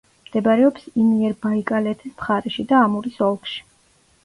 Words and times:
მდებარეობს 0.27 0.87
იმიერბაიკალეთის 1.03 2.15
მხარეში 2.17 2.67
და 2.73 2.83
ამურის 2.89 3.23
ოლქში. 3.31 3.65